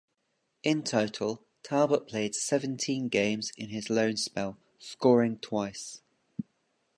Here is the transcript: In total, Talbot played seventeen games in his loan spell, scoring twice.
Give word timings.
In 0.63 0.81
total, 0.81 1.43
Talbot 1.61 2.07
played 2.07 2.33
seventeen 2.33 3.07
games 3.07 3.51
in 3.55 3.69
his 3.69 3.87
loan 3.91 4.17
spell, 4.17 4.57
scoring 4.79 5.37
twice. 5.37 6.01